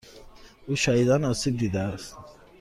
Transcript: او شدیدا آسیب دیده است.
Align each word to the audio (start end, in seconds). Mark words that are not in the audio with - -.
او 0.67 0.75
شدیدا 0.75 1.29
آسیب 1.29 1.57
دیده 1.57 1.79
است. 1.79 2.17